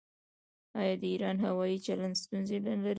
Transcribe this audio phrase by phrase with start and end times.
[0.79, 2.89] آیا د ایران هوايي چلند ستونزې نلري؟